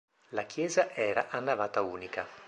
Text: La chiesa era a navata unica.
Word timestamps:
La 0.31 0.45
chiesa 0.47 0.89
era 0.95 1.27
a 1.29 1.39
navata 1.39 1.83
unica. 1.83 2.27